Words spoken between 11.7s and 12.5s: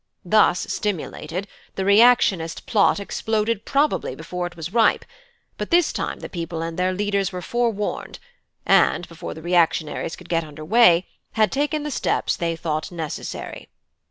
the steps